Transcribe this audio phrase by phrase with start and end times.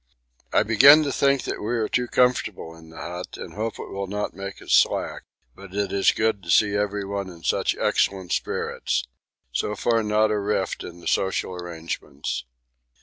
[0.51, 4.07] I begin to think we are too comfortable in the hut and hope it will
[4.07, 9.03] not make us slack; but it is good to see everyone in such excellent spirits
[9.51, 12.45] so far not a rift in the social arrangements.